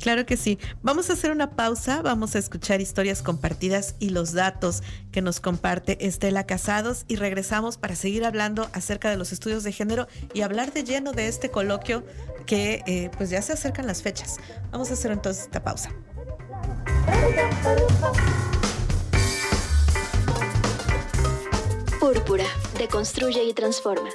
[0.00, 0.58] Claro que sí.
[0.82, 4.82] Vamos a hacer una pausa, vamos a escuchar historias compartidas y los datos
[5.12, 9.72] que nos comparte Estela Casados y regresamos para seguir hablando acerca de los estudios de
[9.72, 12.04] género y hablar de lleno de este coloquio
[12.46, 14.38] que eh, pues ya se acercan las fechas.
[14.70, 15.90] Vamos a hacer entonces esta pausa.
[22.00, 22.46] Púrpura,
[22.78, 24.08] deconstruye y transforma.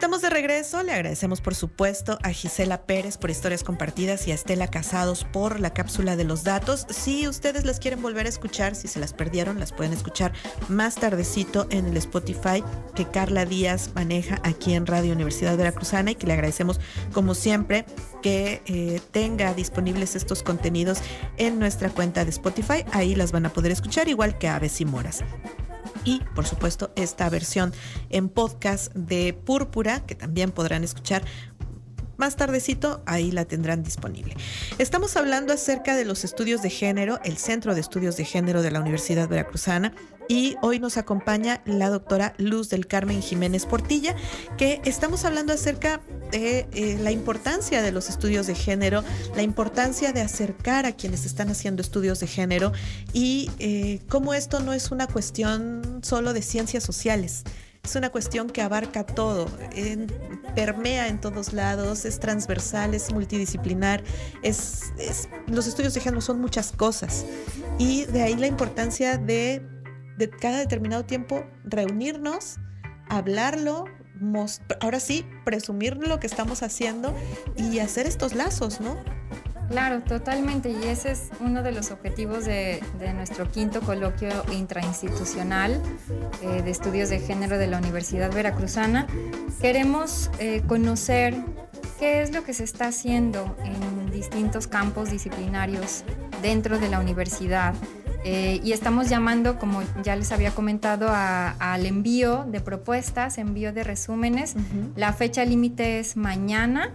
[0.00, 0.82] Estamos de regreso.
[0.82, 5.60] Le agradecemos, por supuesto, a Gisela Pérez por historias compartidas y a Estela Casados por
[5.60, 6.86] la cápsula de los datos.
[6.88, 10.32] Si ustedes las quieren volver a escuchar, si se las perdieron, las pueden escuchar
[10.70, 16.14] más tardecito en el Spotify que Carla Díaz maneja aquí en Radio Universidad Veracruzana y
[16.14, 16.80] que le agradecemos,
[17.12, 17.84] como siempre,
[18.22, 21.00] que eh, tenga disponibles estos contenidos
[21.36, 22.86] en nuestra cuenta de Spotify.
[22.92, 25.22] Ahí las van a poder escuchar, igual que Aves y Moras
[26.04, 27.72] y por supuesto esta versión
[28.10, 31.22] en podcast de Púrpura que también podrán escuchar
[32.20, 34.36] más tardecito, ahí la tendrán disponible.
[34.78, 38.70] Estamos hablando acerca de los estudios de género, el Centro de Estudios de Género de
[38.70, 39.94] la Universidad Veracruzana,
[40.28, 44.14] y hoy nos acompaña la doctora Luz del Carmen Jiménez Portilla,
[44.56, 49.02] que estamos hablando acerca de eh, la importancia de los estudios de género,
[49.34, 52.70] la importancia de acercar a quienes están haciendo estudios de género
[53.12, 57.44] y eh, cómo esto no es una cuestión solo de ciencias sociales
[57.82, 59.48] es una cuestión que abarca todo,
[60.54, 64.04] permea en todos lados, es transversal, es multidisciplinar,
[64.42, 64.92] es,
[65.46, 67.24] los estudios de género son muchas cosas
[67.78, 69.66] y de ahí la importancia de,
[70.18, 72.58] de cada determinado tiempo reunirnos,
[73.08, 73.86] hablarlo,
[74.80, 77.14] ahora sí, presumir lo que estamos haciendo
[77.56, 78.96] y hacer estos lazos, ¿no?
[79.70, 80.68] Claro, totalmente.
[80.70, 82.82] Y ese es uno de los objetivos de,
[83.14, 85.80] nuestro quinto coloquio intrainstitucional
[86.42, 89.06] eh, de estudios de género de la Universidad Veracruzana.
[89.60, 91.36] Queremos eh, conocer
[92.00, 96.02] qué es lo que se está haciendo en distintos campos disciplinarios
[96.42, 97.74] dentro de la universidad
[98.24, 103.84] eh, y estamos llamando, como ya les había comentado, al envío de propuestas, envío de
[103.84, 104.54] resúmenes.
[104.94, 106.94] La fecha límite es mañana,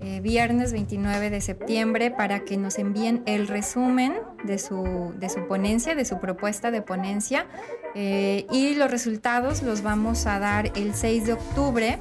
[0.00, 5.46] eh, viernes 29 de septiembre, para que nos envíen el resumen de su, de su
[5.46, 7.46] ponencia, de su propuesta de ponencia.
[7.94, 11.98] Eh, y los resultados los vamos a dar el 6 de octubre.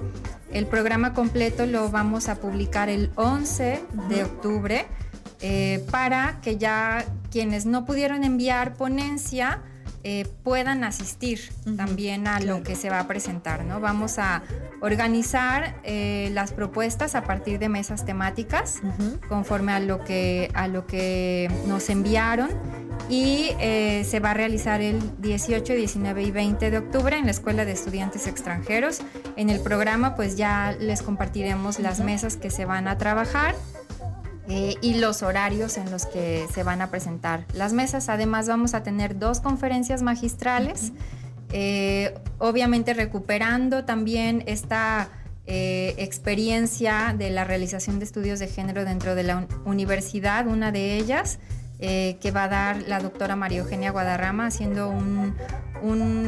[0.52, 4.86] El programa completo lo vamos a publicar el 11 de octubre.
[5.42, 9.62] Eh, para que ya quienes no pudieron enviar ponencia
[10.06, 11.42] eh, puedan asistir
[11.76, 13.66] también a lo que se va a presentar.
[13.66, 13.82] ¿no?
[13.82, 14.42] Vamos a
[14.80, 18.80] organizar eh, las propuestas a partir de mesas temáticas
[19.28, 22.52] conforme a lo, que, a lo que nos enviaron
[23.10, 27.66] y se va a realizar el 18, 19 y 20 de octubre en la Escuela
[27.66, 29.02] de Estudiantes Extranjeros.
[29.36, 33.56] En el programa pues ya les compartiremos las mesas que se van a trabajar
[34.48, 38.10] eh, y los horarios en los que se van a presentar las mesas.
[38.10, 40.92] Además vamos a tener dos conferencias magistrales,
[41.52, 45.10] eh, obviamente recuperando también esta
[45.48, 50.98] eh, experiencia de la realización de estudios de género dentro de la universidad, una de
[50.98, 51.40] ellas.
[51.78, 55.36] que va a dar la doctora María Eugenia Guadarrama haciendo un,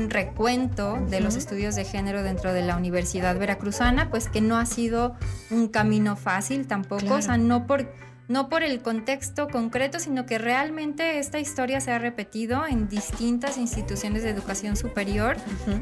[0.09, 4.65] recuento de los estudios de género dentro de la Universidad Veracruzana, pues que no ha
[4.65, 5.15] sido
[5.49, 7.87] un camino fácil tampoco, o sea, no por
[8.27, 13.57] no por el contexto concreto, sino que realmente esta historia se ha repetido en distintas
[13.57, 15.37] instituciones de educación superior,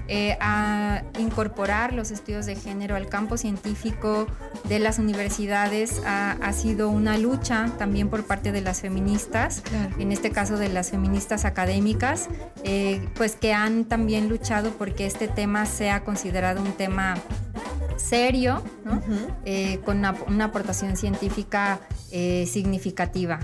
[0.08, 4.28] eh, a incorporar los estudios de género al campo científico
[4.70, 6.02] de las universidades.
[6.06, 9.62] Ha, sido una lucha también por parte de las feministas,
[10.00, 12.30] en este caso de las feministas académicas,
[12.64, 17.16] eh, pues que han también luchado porque este tema sea considerado un tema
[17.98, 18.62] serio,
[19.46, 21.80] eh, con una, aportación científica
[22.12, 23.40] eh, significativa.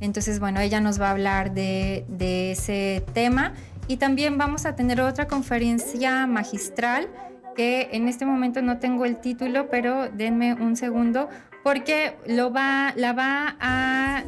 [0.00, 2.04] Entonces, bueno, ella nos va a hablar de,
[2.52, 3.52] ese tema.
[3.88, 7.08] Y también vamos a tener otra conferencia magistral
[7.54, 11.28] que en este momento no tengo el título, pero denme un segundo
[11.62, 14.22] porque lo va, la va a,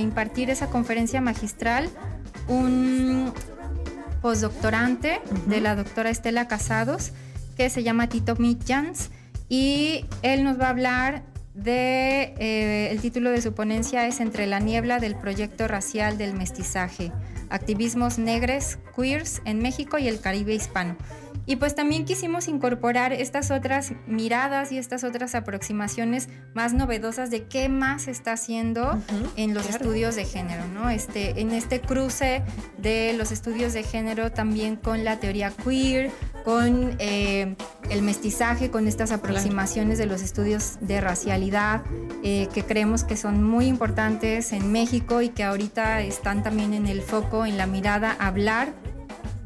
[0.00, 1.88] impartir esa conferencia magistral
[2.48, 3.32] un
[4.22, 7.12] postdoctorante de la doctora Estela Casados
[7.58, 9.10] que se llama Tito Mitjans
[9.48, 14.46] y él nos va a hablar de, eh, el título de su ponencia es Entre
[14.46, 17.10] la niebla del proyecto racial del mestizaje,
[17.50, 20.96] activismos negres, queers en México y el Caribe hispano.
[21.48, 27.44] Y pues también quisimos incorporar estas otras miradas y estas otras aproximaciones más novedosas de
[27.44, 29.00] qué más se está haciendo
[29.34, 30.90] en los estudios de género, ¿no?
[30.90, 32.42] Este, en este cruce
[32.76, 36.10] de los estudios de género también con la teoría queer,
[36.44, 37.56] con eh,
[37.88, 41.80] el mestizaje, con estas aproximaciones de los estudios de racialidad
[42.22, 46.86] eh, que creemos que son muy importantes en México y que ahorita están también en
[46.86, 48.74] el foco, en la mirada, hablar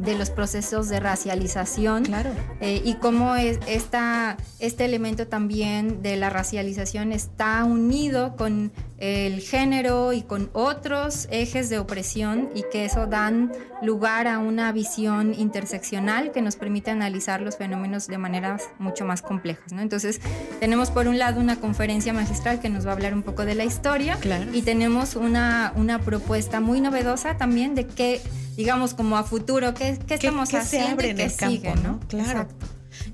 [0.03, 2.31] de los procesos de racialización claro.
[2.61, 9.41] Eh, y cómo es esta, este elemento también de la racialización está unido con el
[9.41, 13.51] género y con otros ejes de opresión y que eso dan
[13.83, 19.21] lugar a una visión interseccional que nos permite analizar los fenómenos de maneras mucho más
[19.21, 19.73] complejas.
[19.73, 19.83] ¿no?
[19.83, 20.21] Entonces,
[20.61, 23.57] tenemos por un lado una conferencia magistral que nos va a hablar un poco de
[23.57, 24.17] la historia
[24.53, 28.21] y tenemos una, una propuesta muy novedosa también de qué
[28.57, 30.88] digamos, como a futuro, qué, qué estamos ¿Qué haciendo.
[30.88, 31.99] Se abre en el campo, ¿no?
[32.07, 32.47] Claro.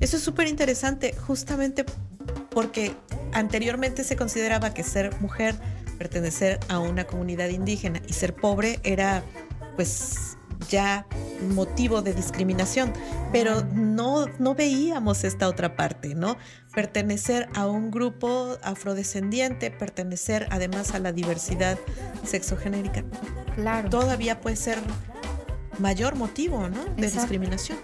[0.00, 1.86] Eso es súper interesante, justamente
[2.50, 2.92] porque
[3.32, 5.54] anteriormente se consideraba que ser mujer,
[5.98, 9.22] pertenecer a una comunidad indígena y ser pobre era,
[9.76, 10.36] pues,
[10.68, 11.06] ya
[11.54, 12.92] motivo de discriminación,
[13.32, 16.36] pero no, no veíamos esta otra parte, ¿no?
[16.74, 21.78] Pertenecer a un grupo afrodescendiente, pertenecer además a la diversidad
[22.24, 23.04] sexogenérica.
[23.54, 23.88] Claro.
[23.88, 24.78] Todavía puede ser
[25.78, 26.84] mayor motivo ¿no?
[26.96, 27.78] de discriminación.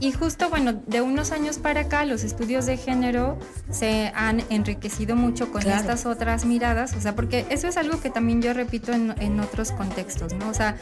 [0.00, 3.38] Y justo, bueno, de unos años para acá los estudios de género
[3.70, 8.10] se han enriquecido mucho con estas otras miradas, o sea, porque eso es algo que
[8.10, 10.48] también yo repito en, otros contextos, ¿no?
[10.48, 10.76] O sea,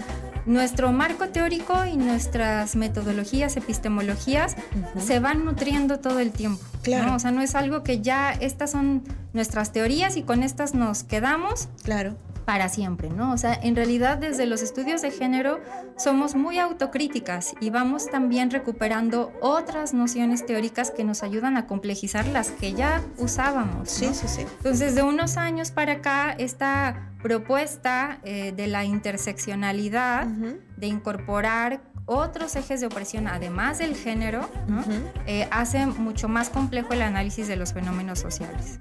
[0.46, 4.56] nuestro marco teórico y nuestras metodologías, epistemologías
[4.98, 6.62] se van nutriendo todo el tiempo.
[6.82, 7.14] Claro.
[7.14, 11.02] O sea, no es algo que ya estas son nuestras teorías y con estas nos
[11.02, 11.68] quedamos.
[11.82, 13.32] Claro para siempre, ¿no?
[13.32, 15.60] O sea, en realidad desde los estudios de género
[15.96, 22.26] somos muy autocríticas y vamos también recuperando otras nociones teóricas que nos ayudan a complejizar
[22.28, 23.88] las que ya usábamos.
[23.88, 24.42] Sí, sí, sí.
[24.58, 32.54] Entonces, de unos años para acá, esta propuesta eh, de la interseccionalidad, de incorporar otros
[32.56, 34.48] ejes de opresión, además del género,
[35.26, 38.78] eh, hace mucho más complejo el análisis de los fenómenos sociales.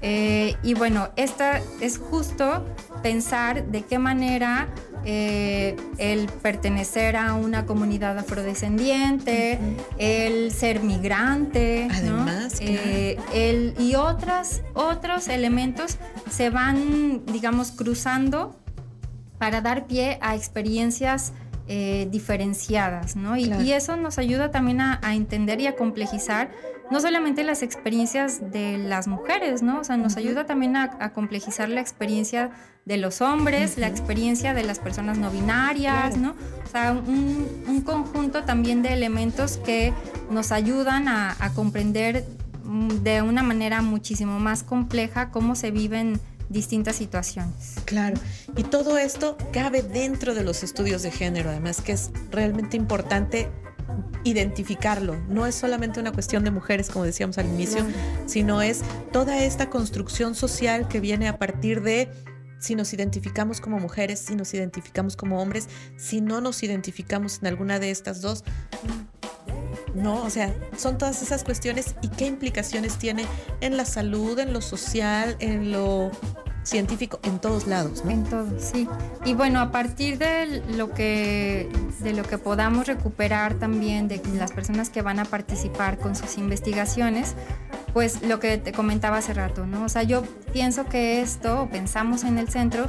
[0.00, 2.64] Eh, y bueno, esta es justo
[3.02, 4.68] pensar de qué manera
[5.04, 9.58] eh, el pertenecer a una comunidad afrodescendiente,
[9.98, 15.98] el ser migrante, Además, el, y otras, otros elementos
[16.30, 18.56] se van, digamos, cruzando
[19.38, 21.32] para dar pie a experiencias
[21.72, 23.36] eh, diferenciadas, ¿no?
[23.36, 26.50] Y, eso nos ayuda también a, entender y a complejizar
[26.90, 29.78] no solamente las experiencias de las mujeres, ¿no?
[29.78, 32.50] O sea, nos ayuda también a, complejizar la experiencia
[32.86, 36.34] de los hombres, la experiencia de las personas no binarias, ¿no?
[36.64, 39.92] O sea, un, conjunto también de elementos que
[40.28, 42.24] nos ayudan a, a comprender
[42.64, 46.18] mm, de una manera muchísimo más compleja cómo se viven
[46.50, 47.76] distintas situaciones.
[47.86, 48.16] Claro,
[48.56, 53.48] y todo esto cabe dentro de los estudios de género, además que es realmente importante
[54.24, 55.16] identificarlo.
[55.28, 57.86] No es solamente una cuestión de mujeres, como decíamos al inicio,
[58.26, 58.82] sino es
[59.12, 62.10] toda esta construcción social que viene a partir de
[62.60, 67.48] si nos identificamos como mujeres, si nos identificamos como hombres, si no nos identificamos en
[67.48, 68.44] alguna de estas dos.
[69.94, 73.26] No, o sea, son todas esas cuestiones y qué implicaciones tiene
[73.60, 76.12] en la salud, en lo social, en lo
[76.62, 78.10] científico en todos lados, ¿no?
[78.10, 78.88] En todos, sí.
[79.24, 81.68] Y bueno, a partir de lo que
[82.00, 86.38] de lo que podamos recuperar también de las personas que van a participar con sus
[86.38, 87.34] investigaciones,
[87.92, 89.84] pues lo que te comentaba hace rato, ¿no?
[89.84, 92.86] O sea, yo pienso que esto, o pensamos en el centro,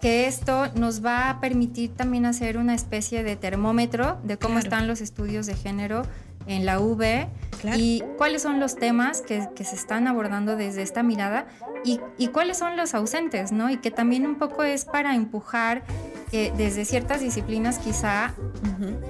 [0.00, 4.86] que esto nos va a permitir también hacer una especie de termómetro de cómo están
[4.86, 6.02] los estudios de género
[6.46, 7.28] en la UV
[7.76, 11.46] y cuáles son los temas que, se están abordando desde esta mirada
[11.84, 13.70] y, cuáles son los ausentes, ¿no?
[13.70, 15.82] Y que también un poco es para empujar
[16.30, 18.34] que desde ciertas disciplinas quizá,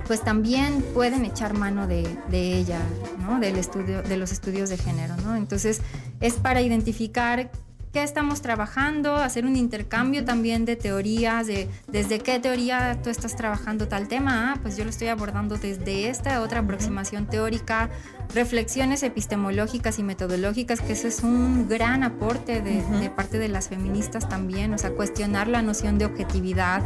[0.07, 2.81] pues también pueden echar mano de, de ella,
[3.27, 3.41] ¿no?
[3.41, 5.37] Del estudio, de los estudios de género, ¿no?
[5.37, 5.81] Entonces
[6.21, 7.51] es para identificar
[7.95, 13.37] qué estamos trabajando, hacer un intercambio también de teorías, de desde qué teoría tú estás
[13.37, 17.91] trabajando tal tema, ah, pues yo lo estoy abordando desde esta otra aproximación teórica,
[18.33, 24.29] reflexiones epistemológicas y metodológicas, que ese es un gran aporte de, parte de las feministas
[24.29, 26.83] también, o sea, cuestionar la noción de objetividad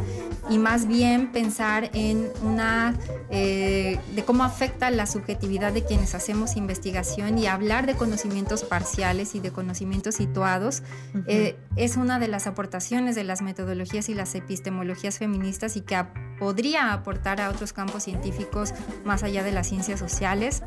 [0.50, 2.94] y más bien pensar en una,
[3.30, 9.34] eh, de cómo afecta la subjetividad de quienes hacemos investigación y hablar de conocimientos parciales
[9.34, 10.82] y de conocimientos situados
[11.26, 15.96] eh, es una de las aportaciones de las metodologías y las epistemologías feministas y que
[16.38, 18.72] podría aportar a otros campos científicos
[19.04, 20.62] más allá de las ciencias sociales.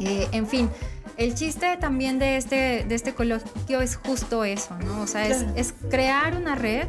[0.00, 0.68] Eh, en fin,
[1.16, 5.02] el chiste también de este, de este coloquio es justo eso, ¿no?
[5.02, 6.86] O sea, es, es crear una red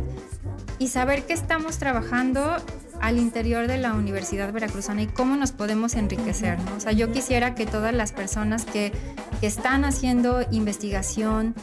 [0.79, 2.57] y saber que estamos trabajando
[3.01, 6.59] al interior de la Universidad Veracruzana y cómo nos podemos enriquecer.
[6.59, 6.75] ¿no?
[6.75, 8.91] O sea, yo quisiera que todas las personas que,
[9.39, 11.55] que están haciendo investigación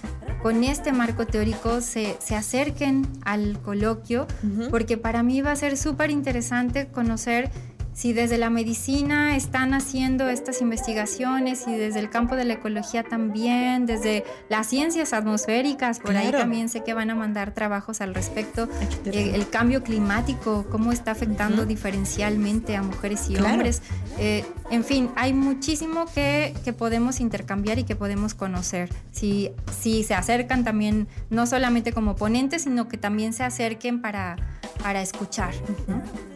[0.42, 4.26] con este marco teórico se, se acerquen al coloquio,
[4.70, 7.51] porque para mí va a ser súper interesante conocer
[7.95, 13.05] si desde la medicina están haciendo estas investigaciones y desde el campo de la ecología
[13.05, 18.14] también, desde las ciencias atmosféricas, por ahí también sé que van a mandar trabajos al
[18.14, 18.68] respecto,
[19.07, 23.80] eh, el cambio climático, cómo está afectando diferencialmente a mujeres y hombres.
[24.18, 28.90] Eh, en fin, hay muchísimo que, que, podemos intercambiar y que podemos conocer.
[29.12, 34.36] Si, si se acercan también, no solamente como ponentes, sino que también se acerquen para,
[34.83, 35.55] para escuchar.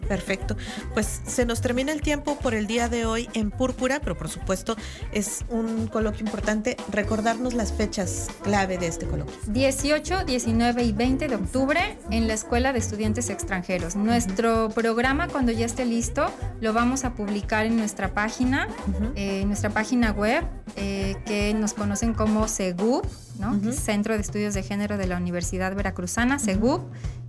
[0.08, 0.56] Perfecto.
[0.94, 4.28] Pues se nos termina el tiempo por el día de hoy en Púrpura, pero por
[4.28, 4.74] supuesto
[5.12, 9.36] es un coloquio importante recordarnos las fechas clave de este coloquio.
[9.48, 13.96] 18, 19 y 20 de octubre en la Escuela de Estudiantes Extranjeros.
[13.96, 18.68] Nuestro programa cuando ya esté listo lo vamos a publicar en nuestra página,
[19.14, 20.44] eh, en nuestra página web
[20.76, 23.04] eh, que nos conocen como CEGUP,
[23.38, 23.72] ¿no?
[23.72, 26.80] Centro de Estudios de Género de la Universidad Veracruzana, CEGUP.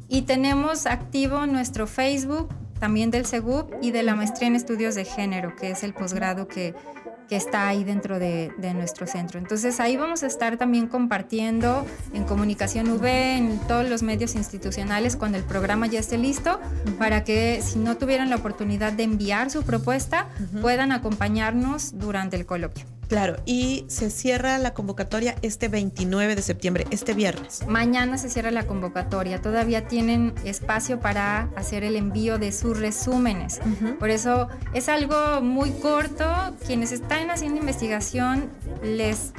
[0.10, 2.50] Y tenemos activo nuestro Facebook
[2.80, 6.48] también del SEGUP y de la maestría en estudios de género, que es el posgrado
[6.48, 6.74] que,
[7.28, 9.38] que está ahí dentro de, de, nuestro centro.
[9.38, 15.16] Entonces ahí vamos a estar también compartiendo en Comunicación V, en todos los medios institucionales,
[15.16, 16.60] cuando el programa ya esté listo,
[16.98, 20.28] para que si no tuvieran la oportunidad de enviar su propuesta,
[20.62, 22.86] puedan acompañarnos durante el coloquio.
[23.10, 27.66] Claro, y se cierra la convocatoria este 29 de septiembre, este viernes.
[27.68, 29.42] Mañana se cierra la convocatoria.
[29.42, 33.62] Todavía tienen espacio para hacer el envío de sus resúmenes.
[34.00, 36.24] Por eso es algo muy corto.
[36.68, 38.52] Quienes están haciendo investigación,
[38.84, 39.34] les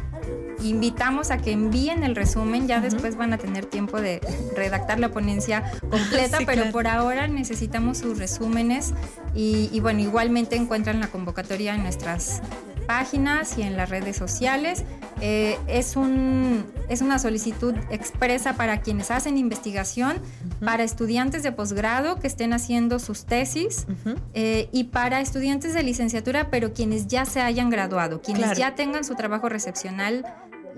[0.62, 4.21] invitamos a que envíen el resumen, ya después van a tener tiempo de
[4.55, 8.93] redactar la ponencia completa, pero por ahora necesitamos sus resúmenes
[9.35, 12.43] y, y, bueno, igualmente encuentran la convocatoria en nuestras
[12.91, 14.85] páginas y en las redes sociales.
[15.21, 20.16] Eh, es, un, es una solicitud expresa para quienes hacen investigación,
[20.64, 23.87] para estudiantes de posgrado que estén haciendo sus tesis
[24.35, 29.05] eh, y para estudiantes de licenciatura, pero quienes ya se hayan graduado, quienes ya tengan
[29.05, 30.10] su trabajo recepcional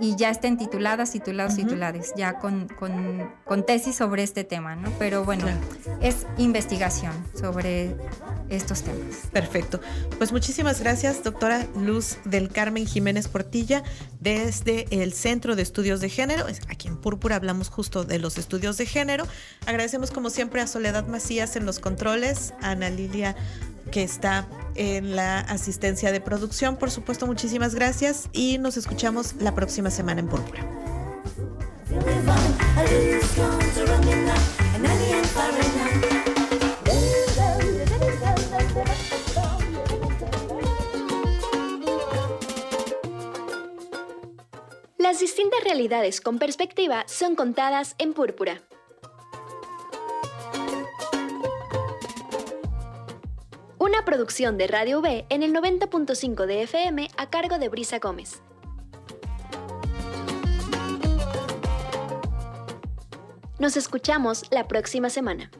[0.00, 4.90] y ya estén tituladas, titulados, tituladas, ya con, con, tesis sobre este tema, ¿no?
[4.98, 5.46] Pero bueno,
[6.00, 7.94] es investigación sobre
[8.48, 9.28] estos temas.
[9.32, 9.80] Perfecto.
[10.18, 13.82] Pues muchísimas gracias, doctora Luz del Carmen Jiménez Portilla,
[14.20, 16.46] desde el Centro de Estudios de Género.
[16.68, 19.26] Aquí en Púrpura hablamos justo de los estudios de género.
[19.66, 23.36] Agradecemos como siempre a Soledad Macías en los controles, a Ana Lilia
[23.90, 26.76] que está en la asistencia de producción.
[26.76, 30.66] Por supuesto, muchísimas gracias y nos escuchamos la próxima semana en Púrpura.
[44.98, 48.62] Las distintas realidades con perspectiva son contadas en Púrpura.
[53.82, 58.40] Una producción de Radio V en el 90.5 de FM a cargo de Brisa Gómez.
[63.58, 65.50] Nos escuchamos la próxima semana.